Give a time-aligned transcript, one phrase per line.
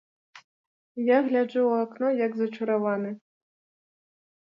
[1.09, 3.17] Я гляджу ў акно, як зачараваны.